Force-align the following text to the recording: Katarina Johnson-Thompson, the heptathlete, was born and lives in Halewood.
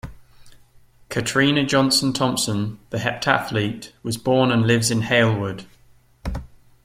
Katarina 1.09 1.63
Johnson-Thompson, 1.63 2.79
the 2.89 2.97
heptathlete, 2.97 3.91
was 4.01 4.17
born 4.17 4.49
and 4.51 4.65
lives 4.65 4.89
in 4.89 5.01
Halewood. 5.01 5.67